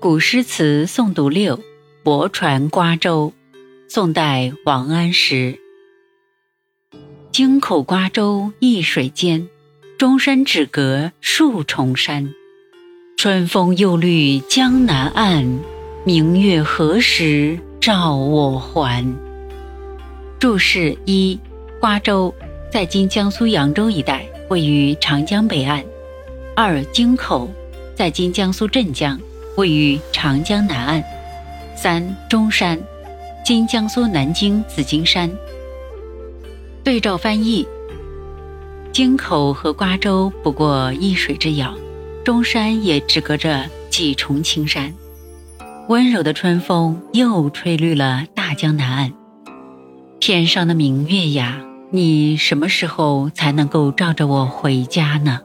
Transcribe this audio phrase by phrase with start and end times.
[0.00, 1.60] 古诗词诵读六，
[2.02, 3.34] 泊船瓜洲，
[3.86, 5.58] 宋代王安石。
[7.30, 9.46] 京口瓜洲一水间，
[9.98, 12.32] 钟山只隔数重山。
[13.18, 15.58] 春风又绿江南岸，
[16.06, 19.04] 明月何时照我还？
[20.38, 21.38] 注释一：
[21.78, 22.34] 瓜洲
[22.72, 25.84] 在今江苏扬州一带，位于长江北岸。
[26.56, 27.50] 二、京口
[27.94, 29.20] 在今江苏镇江。
[29.60, 31.04] 位于长江南岸。
[31.76, 32.78] 三中山，
[33.44, 35.30] 今江苏南京紫金山。
[36.82, 37.68] 对照翻译：
[38.90, 41.74] 京口和瓜州不过一水之遥，
[42.24, 44.90] 中山也只隔着几重青山。
[45.88, 49.12] 温柔的春风又吹绿了大江南岸。
[50.20, 55.40] 天上的明月呀，你什么时候才能够照着我回家呢？